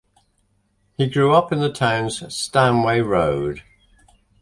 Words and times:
He 0.97 1.07
grew 1.07 1.31
up 1.35 1.51
in 1.53 1.59
the 1.59 1.71
town's 1.71 2.23
Stanway 2.35 3.01
Road. 3.01 3.61